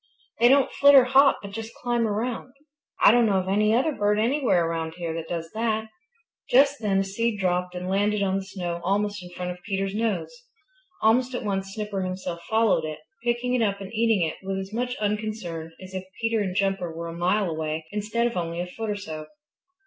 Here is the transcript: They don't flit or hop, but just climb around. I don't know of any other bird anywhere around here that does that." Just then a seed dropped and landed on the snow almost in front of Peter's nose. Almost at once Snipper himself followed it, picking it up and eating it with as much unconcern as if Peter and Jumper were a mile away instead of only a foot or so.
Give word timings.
They 0.39 0.47
don't 0.49 0.71
flit 0.71 0.95
or 0.95 1.03
hop, 1.03 1.37
but 1.43 1.51
just 1.51 1.75
climb 1.75 2.07
around. 2.07 2.53
I 3.03 3.11
don't 3.11 3.27
know 3.27 3.37
of 3.37 3.47
any 3.47 3.71
other 3.71 3.91
bird 3.91 4.17
anywhere 4.17 4.65
around 4.65 4.95
here 4.95 5.13
that 5.13 5.27
does 5.27 5.51
that." 5.53 5.89
Just 6.49 6.81
then 6.81 6.97
a 6.97 7.03
seed 7.03 7.39
dropped 7.39 7.75
and 7.75 7.87
landed 7.87 8.23
on 8.23 8.37
the 8.37 8.43
snow 8.43 8.81
almost 8.83 9.21
in 9.21 9.29
front 9.29 9.51
of 9.51 9.61
Peter's 9.63 9.93
nose. 9.93 10.33
Almost 11.03 11.35
at 11.35 11.43
once 11.43 11.75
Snipper 11.75 12.01
himself 12.01 12.41
followed 12.49 12.83
it, 12.83 12.97
picking 13.23 13.53
it 13.53 13.61
up 13.61 13.79
and 13.79 13.93
eating 13.93 14.27
it 14.27 14.37
with 14.41 14.57
as 14.57 14.73
much 14.73 14.95
unconcern 14.95 15.71
as 15.79 15.93
if 15.93 16.03
Peter 16.19 16.39
and 16.39 16.55
Jumper 16.55 16.91
were 16.91 17.05
a 17.07 17.13
mile 17.13 17.47
away 17.47 17.85
instead 17.91 18.25
of 18.25 18.35
only 18.35 18.59
a 18.59 18.65
foot 18.65 18.89
or 18.89 18.95
so. 18.97 19.27